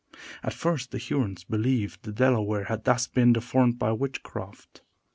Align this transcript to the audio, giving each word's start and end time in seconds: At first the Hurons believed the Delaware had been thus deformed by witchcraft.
At 0.41 0.55
first 0.55 0.89
the 0.89 0.97
Hurons 0.97 1.43
believed 1.43 2.01
the 2.01 2.11
Delaware 2.11 2.63
had 2.63 2.83
been 2.83 2.83
thus 2.85 3.05
deformed 3.45 3.77
by 3.77 3.91
witchcraft. 3.91 4.81